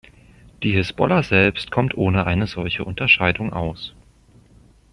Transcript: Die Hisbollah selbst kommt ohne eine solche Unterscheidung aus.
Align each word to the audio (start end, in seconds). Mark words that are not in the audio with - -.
Die 0.63 0.71
Hisbollah 0.71 1.21
selbst 1.21 1.69
kommt 1.69 1.95
ohne 1.95 2.25
eine 2.25 2.47
solche 2.47 2.83
Unterscheidung 2.83 3.53
aus. 3.53 3.93